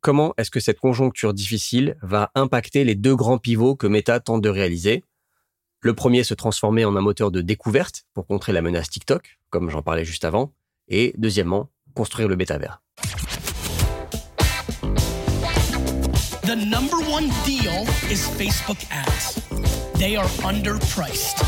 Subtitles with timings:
[0.00, 4.42] comment est-ce que cette conjoncture difficile va impacter les deux grands pivots que Meta tente
[4.42, 5.04] de réaliser?
[5.80, 9.70] Le premier se transformer en un moteur de découverte pour contrer la menace TikTok, comme
[9.70, 10.52] j'en parlais juste avant,
[10.88, 12.82] et deuxièmement, construire le métavers.
[16.42, 19.40] The number one deal is Facebook ads.
[19.98, 21.38] They are underpriced.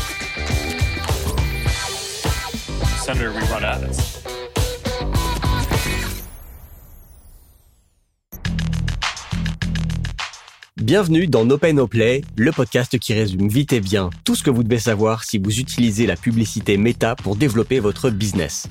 [3.03, 4.32] Senator, we run ads.
[10.83, 14.43] Bienvenue dans No Pay No Play, le podcast qui résume vite et bien tout ce
[14.43, 18.67] que vous devez savoir si vous utilisez la publicité méta pour développer votre business.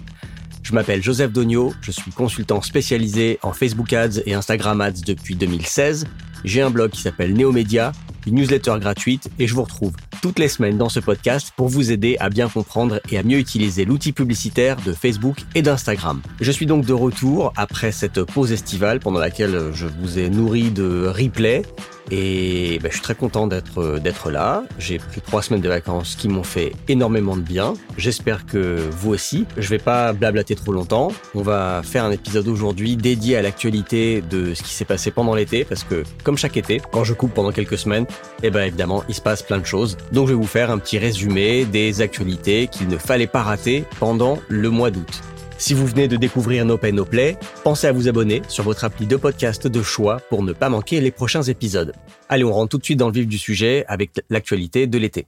[0.63, 5.37] Je m'appelle Joseph Dogno, je suis consultant spécialisé en Facebook Ads et Instagram Ads depuis
[5.37, 6.05] 2016.
[6.45, 7.93] J'ai un blog qui s'appelle Neomedia,
[8.27, 11.91] une newsletter gratuite et je vous retrouve toutes les semaines dans ce podcast pour vous
[11.91, 16.23] aider à bien comprendre et à mieux utiliser l'outil publicitaire de Facebook et d'Instagram.
[16.41, 20.71] Je suis donc de retour après cette pause estivale pendant laquelle je vous ai nourri
[20.71, 21.63] de replays
[22.11, 24.65] et ben, je suis très content d'être d'être là.
[24.79, 27.75] J'ai pris trois semaines de vacances qui m'ont fait énormément de bien.
[27.97, 29.47] J'espère que vous aussi.
[29.57, 31.09] Je vais pas blablater trop longtemps.
[31.35, 35.35] On va faire un épisode aujourd'hui dédié à l'actualité de ce qui s'est passé pendant
[35.35, 38.07] l'été parce que comme chaque été, quand je coupe pendant quelques semaines,
[38.43, 39.97] eh ben évidemment il se passe plein de choses.
[40.13, 43.85] Donc je vais vous faire un petit résumé des actualités qu'il ne fallait pas rater
[43.99, 45.23] pendant le mois d'août.
[45.59, 48.83] Si vous venez de découvrir No Pay No Play, pensez à vous abonner sur votre
[48.85, 51.93] appli de podcast de choix pour ne pas manquer les prochains épisodes.
[52.29, 55.27] Allez, on rentre tout de suite dans le vif du sujet avec l'actualité de l'été.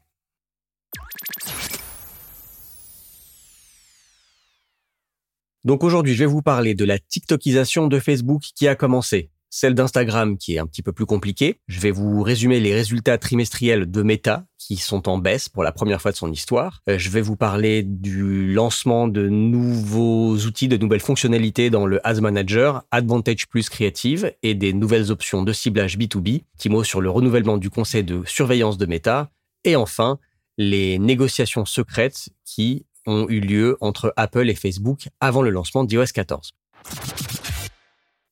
[5.65, 9.75] Donc aujourd'hui, je vais vous parler de la TikTokisation de Facebook qui a commencé celle
[9.75, 11.61] d'Instagram qui est un petit peu plus compliquée.
[11.69, 15.71] Je vais vous résumer les résultats trimestriels de Meta qui sont en baisse pour la
[15.71, 16.83] première fois de son histoire.
[16.89, 22.05] Euh, je vais vous parler du lancement de nouveaux outils, de nouvelles fonctionnalités dans le
[22.05, 26.43] Ads Manager, Advantage Plus Creative et des nouvelles options de ciblage B2B.
[26.57, 29.31] Petit mot sur le renouvellement du conseil de surveillance de Meta.
[29.63, 30.19] Et enfin,
[30.59, 36.07] les négociations secrètes qui ont eu lieu entre Apple et Facebook avant le lancement d'iOS
[36.13, 36.55] 14.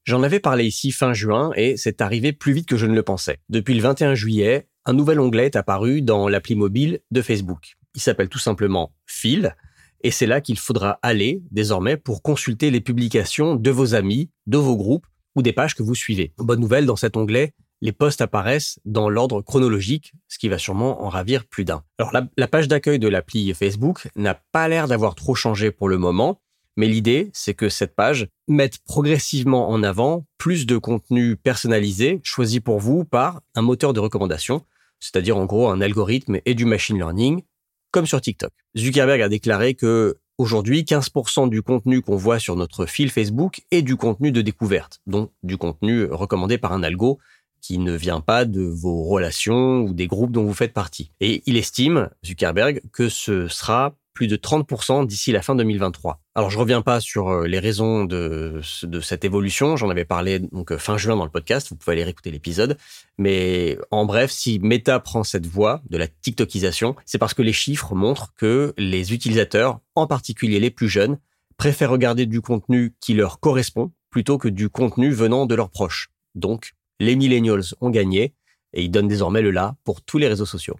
[0.05, 3.05] J'en avais parlé ici fin juin et c'est arrivé plus vite que je ne le
[3.05, 3.39] pensais.
[3.49, 7.75] Depuis le 21 juillet, un nouvel onglet est apparu dans l'appli mobile de Facebook.
[7.95, 9.55] Il s'appelle tout simplement Fil
[10.03, 14.59] et c'est là qu'il faudra aller désormais pour consulter les publications de vos amis, de
[14.59, 16.33] vos groupes ou des pages que vous suivez.
[16.37, 21.05] Bonne nouvelle, dans cet onglet, les posts apparaissent dans l'ordre chronologique, ce qui va sûrement
[21.05, 21.85] en ravir plus d'un.
[21.99, 25.89] Alors la, la page d'accueil de l'appli Facebook n'a pas l'air d'avoir trop changé pour
[25.89, 26.41] le moment,
[26.77, 32.60] mais l'idée, c'est que cette page mette progressivement en avant plus de contenu personnalisé choisi
[32.60, 34.65] pour vous par un moteur de recommandation,
[35.00, 37.43] c'est-à-dire en gros un algorithme et du machine learning,
[37.91, 38.53] comme sur TikTok.
[38.77, 43.82] Zuckerberg a déclaré que aujourd'hui, 15% du contenu qu'on voit sur notre fil Facebook est
[43.82, 47.19] du contenu de découverte, donc du contenu recommandé par un algo
[47.61, 51.12] qui ne vient pas de vos relations ou des groupes dont vous faites partie.
[51.21, 56.21] Et il estime, Zuckerberg, que ce sera plus de 30% d'ici la fin 2023.
[56.34, 60.39] Alors je reviens pas sur euh, les raisons de, de cette évolution, j'en avais parlé
[60.39, 62.77] donc euh, fin juin dans le podcast, vous pouvez aller réécouter l'épisode,
[63.19, 67.53] mais en bref, si Meta prend cette voie de la TikTokisation, c'est parce que les
[67.53, 71.19] chiffres montrent que les utilisateurs, en particulier les plus jeunes,
[71.56, 76.11] préfèrent regarder du contenu qui leur correspond plutôt que du contenu venant de leurs proches.
[76.34, 78.34] Donc, les millennials ont gagné
[78.73, 80.77] et ils donnent désormais le là pour tous les réseaux sociaux.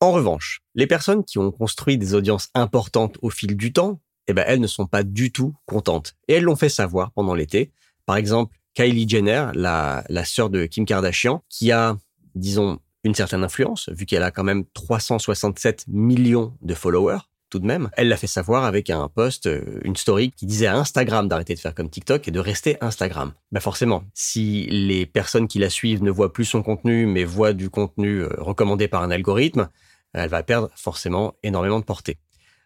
[0.00, 4.34] En revanche, les personnes qui ont construit des audiences importantes au fil du temps, eh
[4.34, 6.14] ben, elles ne sont pas du tout contentes.
[6.28, 7.72] Et elles l'ont fait savoir pendant l'été.
[8.04, 11.96] Par exemple, Kylie Jenner, la, la sœur de Kim Kardashian, qui a,
[12.34, 17.20] disons, une certaine influence, vu qu'elle a quand même 367 millions de followers,
[17.58, 17.90] de même.
[17.96, 21.54] Elle l'a fait savoir avec un post, euh, une story qui disait à Instagram d'arrêter
[21.54, 23.32] de faire comme TikTok et de rester Instagram.
[23.52, 27.52] Bah forcément, si les personnes qui la suivent ne voient plus son contenu mais voient
[27.52, 29.68] du contenu euh, recommandé par un algorithme,
[30.12, 32.18] elle va perdre forcément énormément de portée.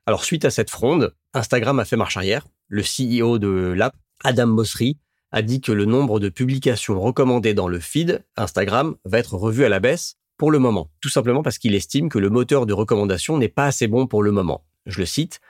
[0.06, 2.46] Alors suite à cette fronde, Instagram a fait marche arrière.
[2.68, 4.98] Le CEO de l'app, Adam Mosseri,
[5.32, 9.64] a dit que le nombre de publications recommandées dans le feed Instagram va être revu
[9.64, 10.90] à la baisse pour le moment.
[11.00, 14.22] Tout simplement parce qu'il estime que le moteur de recommandation n'est pas assez bon pour
[14.22, 14.64] le moment.
[14.86, 15.40] Je le cite,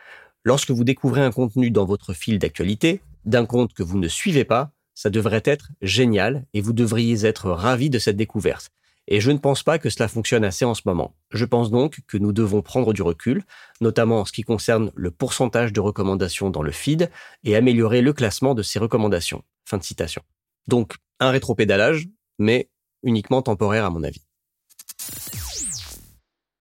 [0.42, 4.44] Lorsque vous découvrez un contenu dans votre fil d'actualité, d'un compte que vous ne suivez
[4.44, 8.70] pas, ça devrait être génial et vous devriez être ravi de cette découverte.
[9.06, 11.14] Et je ne pense pas que cela fonctionne assez en ce moment.
[11.30, 13.44] Je pense donc que nous devons prendre du recul,
[13.80, 17.10] notamment en ce qui concerne le pourcentage de recommandations dans le feed
[17.44, 19.42] et améliorer le classement de ces recommandations.
[19.66, 20.22] Fin de citation.
[20.68, 22.70] Donc, un rétropédalage, mais
[23.02, 24.22] uniquement temporaire à mon avis.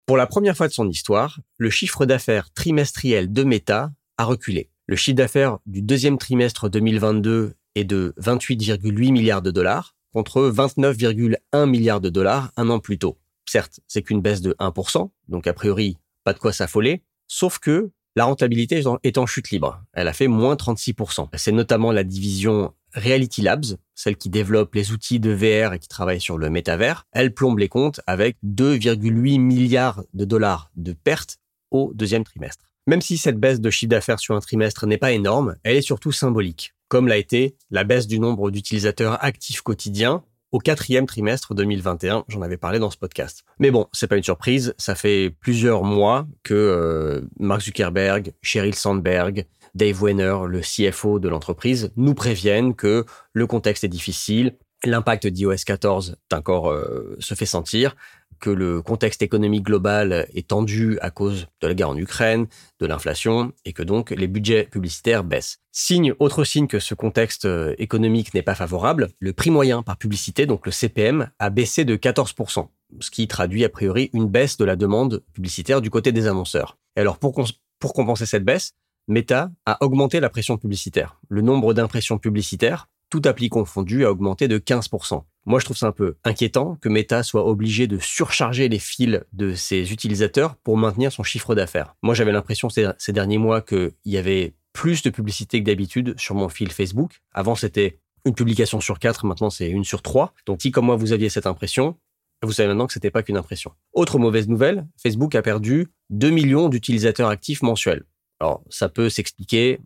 [0.09, 4.71] Pour la première fois de son histoire, le chiffre d'affaires trimestriel de Meta a reculé.
[4.87, 11.69] Le chiffre d'affaires du deuxième trimestre 2022 est de 28,8 milliards de dollars contre 29,1
[11.69, 13.19] milliards de dollars un an plus tôt.
[13.45, 17.91] Certes, c'est qu'une baisse de 1%, donc a priori, pas de quoi s'affoler, sauf que
[18.15, 19.81] la rentabilité est en chute libre.
[19.93, 21.27] Elle a fait moins 36%.
[21.35, 25.87] C'est notamment la division Reality Labs, celle qui développe les outils de VR et qui
[25.87, 27.05] travaille sur le métavers.
[27.11, 31.37] Elle plombe les comptes avec 2,8 milliards de dollars de pertes
[31.71, 32.65] au deuxième trimestre.
[32.87, 35.81] Même si cette baisse de chiffre d'affaires sur un trimestre n'est pas énorme, elle est
[35.81, 41.53] surtout symbolique, comme l'a été la baisse du nombre d'utilisateurs actifs quotidiens au quatrième trimestre
[41.53, 42.25] 2021.
[42.27, 43.43] J'en avais parlé dans ce podcast.
[43.59, 44.73] Mais bon, c'est pas une surprise.
[44.77, 51.29] Ça fait plusieurs mois que euh, Mark Zuckerberg, Sheryl Sandberg, Dave Wenner, le CFO de
[51.29, 57.45] l'entreprise, nous préviennent que le contexte est difficile, l'impact d'iOS 14 encore euh, se fait
[57.45, 57.95] sentir,
[58.39, 62.47] que le contexte économique global est tendu à cause de la guerre en Ukraine,
[62.79, 65.59] de l'inflation, et que donc les budgets publicitaires baissent.
[65.71, 69.97] Signe, autre signe que ce contexte euh, économique n'est pas favorable, le prix moyen par
[69.97, 72.67] publicité, donc le CPM, a baissé de 14%,
[72.99, 76.77] ce qui traduit a priori une baisse de la demande publicitaire du côté des annonceurs.
[76.95, 77.35] Et alors pour,
[77.79, 78.73] pour compenser cette baisse,
[79.07, 81.19] Meta a augmenté la pression publicitaire.
[81.29, 85.23] Le nombre d'impressions publicitaires, tout appli confondu, a augmenté de 15%.
[85.45, 89.19] Moi, je trouve ça un peu inquiétant que Meta soit obligé de surcharger les fils
[89.33, 91.95] de ses utilisateurs pour maintenir son chiffre d'affaires.
[92.03, 96.35] Moi, j'avais l'impression ces, derniers mois qu'il y avait plus de publicité que d'habitude sur
[96.35, 97.21] mon fil Facebook.
[97.33, 100.33] Avant, c'était une publication sur quatre, maintenant c'est une sur trois.
[100.45, 101.97] Donc si comme moi vous aviez cette impression,
[102.43, 103.71] vous savez maintenant que c'était pas qu'une impression.
[103.93, 108.03] Autre mauvaise nouvelle, Facebook a perdu 2 millions d'utilisateurs actifs mensuels.
[108.39, 109.79] Alors, ça peut s'expliquer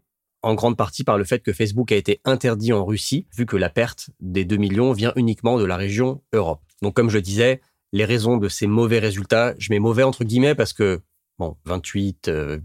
[0.43, 3.57] en grande partie par le fait que Facebook a été interdit en Russie, vu que
[3.57, 6.61] la perte des 2 millions vient uniquement de la région Europe.
[6.81, 7.61] Donc, comme je disais,
[7.93, 11.01] les raisons de ces mauvais résultats, je mets mauvais entre guillemets parce que,
[11.39, 12.59] bon, 28,8 euh,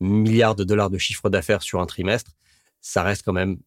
[0.00, 2.32] milliards de dollars de chiffre d'affaires sur un trimestre,
[2.80, 3.58] ça reste quand même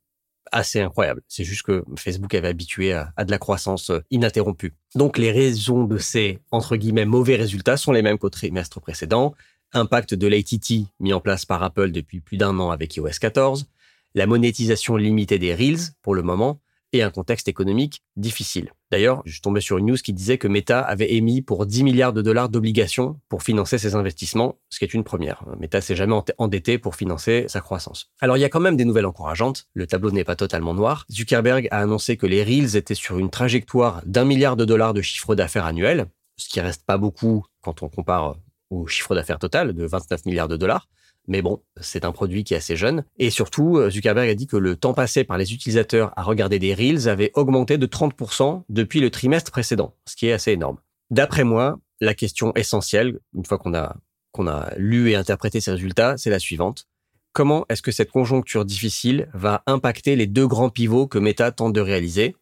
[0.52, 1.22] assez incroyable.
[1.28, 4.74] C'est juste que Facebook avait habitué à, à, de la croissance euh, ininterrompue.
[4.96, 9.34] Donc les raisons de ces, entre guillemets, mauvais résultats sont les mêmes qu'au trimestre précédent
[9.74, 13.68] impact de l'ATT mis en place par Apple depuis plus d'un an avec iOS 14,
[14.16, 16.60] la monétisation limitée des Reels pour le moment,
[16.94, 18.72] et un contexte économique difficile.
[18.92, 22.14] D'ailleurs, je tombé sur une news qui disait que Meta avait émis pour 10 milliards
[22.14, 25.44] de dollars d'obligations pour financer ses investissements, ce qui est une première.
[25.60, 28.12] Meta s'est jamais endetté pour financer sa croissance.
[28.22, 31.06] Alors il y a quand même des nouvelles encourageantes, le tableau n'est pas totalement noir.
[31.12, 35.02] Zuckerberg a annoncé que les Reels étaient sur une trajectoire d'un milliard de dollars de
[35.02, 36.06] chiffre d'affaires annuel,
[36.38, 38.36] ce qui reste pas beaucoup quand on compare
[38.70, 40.88] au chiffre d'affaires total de 29 milliards de dollars.
[41.28, 43.06] Mais bon, c'est un produit qui est assez jeune.
[43.18, 46.60] Et surtout, euh, Zuckerberg a dit que le temps passé par les utilisateurs à regarder
[46.60, 50.78] des Reels avait augmenté de 30% depuis le trimestre précédent, ce qui est assez énorme.
[51.12, 53.96] D'après moi, la question essentielle, une fois qu'on a,
[54.32, 56.88] qu'on a lu et interprété ces résultats, c'est la suivante.
[57.32, 61.74] Comment est-ce que cette conjoncture difficile va impacter les deux grands pivots que Meta tente
[61.74, 62.36] de réaliser?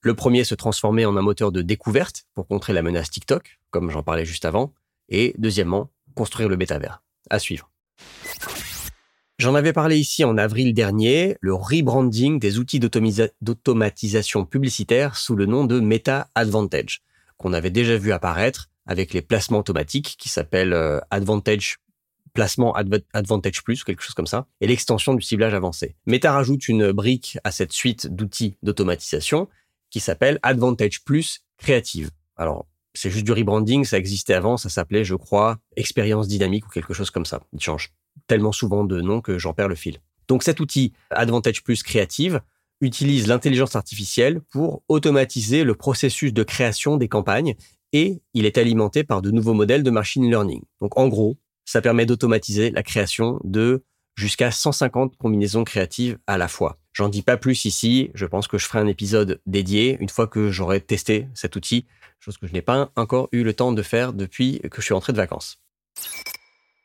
[0.00, 3.90] Le premier, se transformer en un moteur de découverte pour contrer la menace TikTok, comme
[3.90, 4.74] j'en parlais juste avant.
[5.12, 7.04] Et deuxièmement, construire le métavers.
[7.30, 7.70] À suivre.
[9.38, 15.46] J'en avais parlé ici en avril dernier, le rebranding des outils d'automatisation publicitaire sous le
[15.46, 17.02] nom de Meta Advantage,
[17.38, 21.78] qu'on avait déjà vu apparaître avec les placements automatiques qui s'appellent euh, Advantage
[22.34, 22.74] placement
[23.12, 25.96] Advantage Plus, quelque chose comme ça, et l'extension du ciblage avancé.
[26.06, 29.48] Meta rajoute une brique à cette suite d'outils d'automatisation
[29.90, 32.10] qui s'appelle Advantage Plus Creative.
[32.36, 36.70] Alors, c'est juste du rebranding, ça existait avant, ça s'appelait, je crois, expérience dynamique ou
[36.70, 37.42] quelque chose comme ça.
[37.52, 37.92] Il change
[38.26, 39.98] tellement souvent de nom que j'en perds le fil.
[40.28, 42.40] Donc cet outil Advantage Plus Creative
[42.80, 47.54] utilise l'intelligence artificielle pour automatiser le processus de création des campagnes
[47.92, 50.62] et il est alimenté par de nouveaux modèles de machine learning.
[50.80, 53.84] Donc en gros, ça permet d'automatiser la création de
[54.16, 56.78] jusqu'à 150 combinaisons créatives à la fois.
[56.92, 60.26] J'en dis pas plus ici, je pense que je ferai un épisode dédié une fois
[60.26, 61.86] que j'aurai testé cet outil
[62.22, 64.94] chose que je n'ai pas encore eu le temps de faire depuis que je suis
[64.94, 65.58] rentré de vacances.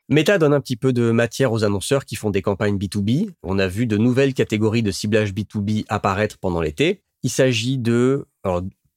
[0.10, 3.32] Meta donne un petit peu de matière aux annonceurs qui font des campagnes B2B.
[3.44, 7.04] On a vu de nouvelles catégories de ciblage B2B apparaître pendant l'été.
[7.24, 8.26] Il s'agit de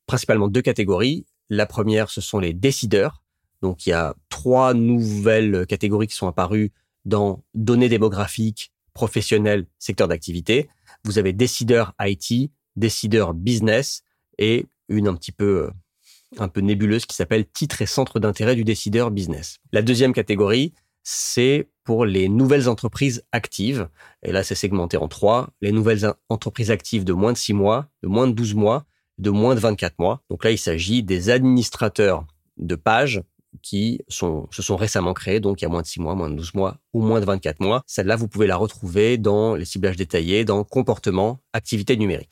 [0.07, 1.27] principalement deux catégories.
[1.51, 3.23] La première, ce sont les décideurs.
[3.61, 6.73] Donc il y a trois nouvelles catégories qui sont apparues
[7.05, 10.69] dans données démographiques, professionnelles, secteur d'activité.
[11.05, 14.03] Vous avez décideurs IT, décideurs business
[14.39, 15.71] et une un petit peu euh,
[16.39, 19.59] un peu nébuleuse qui s'appelle titre et centre d'intérêt du décideur business.
[19.73, 23.89] La deuxième catégorie, c'est pour les nouvelles entreprises actives.
[24.23, 25.51] Et là, c'est segmenté en trois.
[25.61, 28.87] Les nouvelles entreprises actives de moins de six mois, de moins de 12 mois,
[29.19, 30.23] de moins de 24 mois.
[30.31, 32.27] Donc là, il s'agit des administrateurs
[32.59, 33.23] de pages
[33.63, 36.37] qui se sont récemment créées, donc il y a moins de 6 mois, moins de
[36.37, 37.83] 12 mois ou moins de 24 mois.
[37.87, 42.31] Celle-là, vous pouvez la retrouver dans les ciblages détaillés, dans comportement, activité numérique.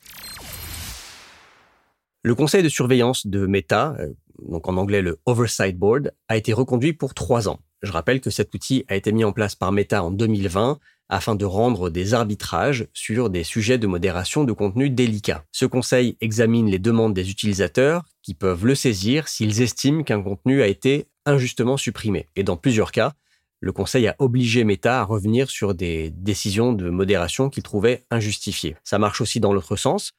[2.23, 4.13] Le conseil de surveillance de Meta, euh,
[4.47, 7.59] donc en anglais le Oversight Board, a été reconduit pour trois ans.
[7.81, 11.35] Je rappelle que cet outil a été mis en place par Meta en 2020 afin
[11.35, 15.43] de rendre des arbitrages sur des sujets de modération de contenu délicats.
[15.51, 20.61] Ce conseil examine les demandes des utilisateurs qui peuvent le saisir s'ils estiment qu'un contenu
[20.61, 22.27] a été injustement supprimé.
[22.35, 23.13] Et dans plusieurs cas,
[23.61, 28.75] le conseil a obligé Meta à revenir sur des décisions de modération qu'il trouvait injustifiées.
[28.83, 30.13] Ça marche aussi dans l'autre sens.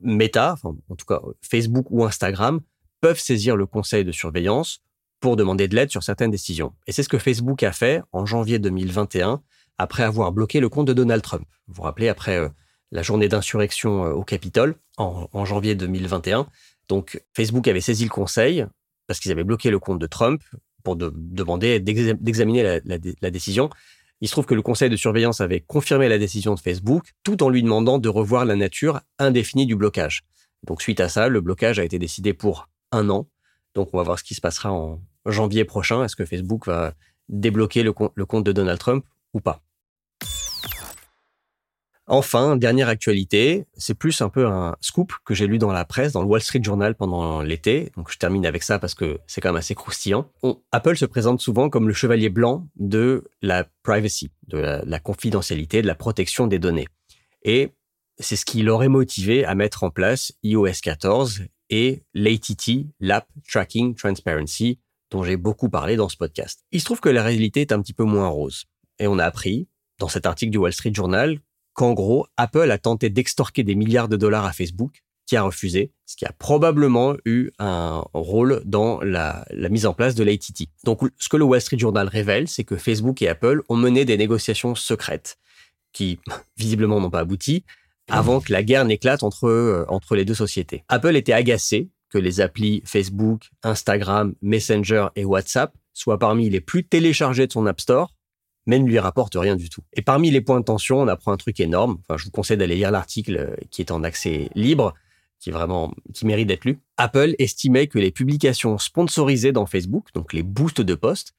[0.00, 2.60] Meta, en tout cas Facebook ou Instagram,
[3.00, 4.80] peuvent saisir le conseil de surveillance
[5.20, 6.72] pour demander de l'aide sur certaines décisions.
[6.86, 9.42] Et c'est ce que Facebook a fait en janvier 2021
[9.78, 11.46] après avoir bloqué le compte de Donald Trump.
[11.68, 12.48] Vous vous rappelez, après euh,
[12.90, 16.46] la journée d'insurrection euh, au Capitole en, janvier 2021.
[16.88, 18.66] Donc Facebook avait saisi le conseil
[19.12, 20.42] parce qu'ils avaient bloqué le compte de Trump
[20.84, 23.68] pour demander d'examiner la, décision.
[24.22, 27.42] Il se trouve que le conseil de surveillance avait confirmé la décision de Facebook tout
[27.42, 30.22] en lui demandant de revoir la nature indéfinie du blocage.
[30.66, 33.28] Donc suite à ça, le blocage a été décidé pour un an.
[33.74, 36.02] Donc on va voir ce qui se passera en janvier prochain.
[36.02, 36.94] Est-ce que Facebook va
[37.28, 39.04] débloquer le compte de Donald Trump
[39.34, 39.60] ou pas?
[42.08, 46.12] Enfin, dernière actualité, c'est plus un peu un scoop que j'ai lu dans la presse,
[46.12, 47.92] dans le Wall Street Journal pendant l'été.
[47.96, 50.28] Donc je termine avec ça parce que c'est quand même assez croustillant.
[50.72, 55.86] Apple se présente souvent comme le chevalier blanc de la privacy, de la, confidentialité, de
[55.86, 56.88] la protection des données.
[57.44, 57.70] Et
[58.18, 63.94] c'est ce qui l'aurait motivé à mettre en place iOS 14 et l'ATT, l'App Tracking
[63.94, 64.80] Transparency,
[65.10, 66.64] dont j'ai beaucoup parlé dans ce podcast.
[66.72, 68.64] Il se trouve que la réalité est un petit peu moins rose.
[68.98, 69.68] Et on a appris,
[69.98, 71.38] dans cet article du Wall Street Journal,
[71.74, 75.92] qu'en gros, Apple a tenté d'extorquer des milliards de dollars à Facebook, qui a refusé,
[76.04, 80.68] ce qui a probablement eu un rôle dans la, mise en place de l'ATT.
[80.84, 84.04] Donc, ce que le Wall Street Journal révèle, c'est que Facebook et Apple ont mené
[84.04, 85.38] des négociations secrètes,
[85.92, 86.18] qui
[86.56, 87.64] visiblement n'ont pas abouti,
[88.08, 90.84] avant que la guerre n'éclate entre, euh, entre les deux sociétés.
[90.88, 96.84] Apple était agacé que les applis Facebook, Instagram, Messenger et WhatsApp soient parmi les plus
[96.84, 98.12] téléchargés de son App Store
[98.66, 99.82] mais ne lui rapporte rien du tout.
[99.92, 101.98] Et parmi les points de tension, on apprend un truc énorme.
[102.02, 104.94] Enfin, je vous conseille d'aller lire l'article euh, qui est en accès libre,
[105.38, 106.78] qui vraiment, qui mérite d'être lu.
[106.96, 111.34] Apple estimait que les publications sponsorisées dans Facebook, donc les boosts de posts,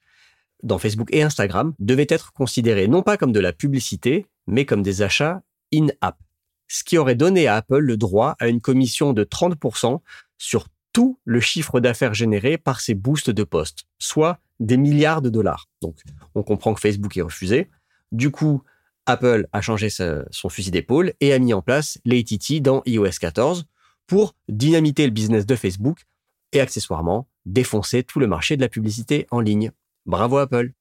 [0.61, 4.81] dans Facebook et Instagram, devaient être considérées non pas comme de la publicité, mais comme
[4.81, 5.41] des achats
[5.73, 6.17] in-app.
[6.67, 9.99] Ce qui aurait donné à Apple le droit à une commission de 30%
[10.37, 15.29] sur tout le chiffre d'affaires généré par ces boosts de posts, soit des milliards de
[15.29, 15.67] dollars.
[15.81, 15.95] Donc,
[16.35, 17.69] on comprend que Facebook est refusé.
[18.11, 18.63] Du coup,
[19.05, 23.65] Apple a changé son fusil d'épaule et a mis en place l'ATT dans iOS 14
[24.07, 26.03] pour dynamiter le business de Facebook
[26.51, 29.71] et accessoirement défoncer tout le marché de la publicité en ligne.
[30.05, 30.71] Bravo Apple.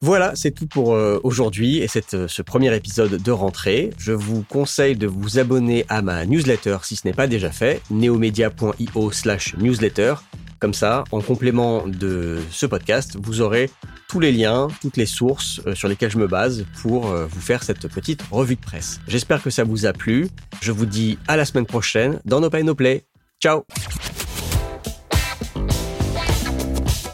[0.00, 3.90] Voilà, c'est tout pour euh, aujourd'hui et c'est ce premier épisode de rentrée.
[3.96, 7.80] Je vous conseille de vous abonner à ma newsletter si ce n'est pas déjà fait,
[7.90, 10.16] neomedia.io slash newsletter.
[10.64, 13.68] Comme ça, en complément de ce podcast, vous aurez
[14.08, 17.42] tous les liens, toutes les sources euh, sur lesquelles je me base pour euh, vous
[17.42, 18.98] faire cette petite revue de presse.
[19.06, 20.26] J'espère que ça vous a plu.
[20.62, 23.04] Je vous dis à la semaine prochaine dans No Pay No Play.
[23.42, 23.66] Ciao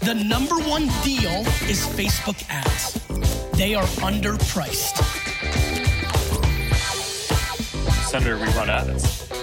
[0.02, 3.00] The number one deal is Facebook ads.
[3.58, 5.02] They are underpriced.
[8.06, 9.39] Senator, we run ads.